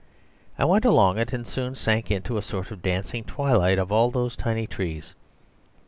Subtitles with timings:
[0.57, 4.09] I went along it, and soon sank into a sort of dancing twilight of all
[4.09, 5.13] those tiny trees.